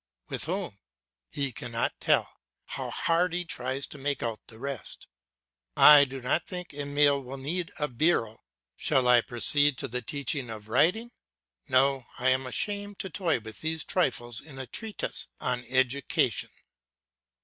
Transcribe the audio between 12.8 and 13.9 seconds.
to toy with these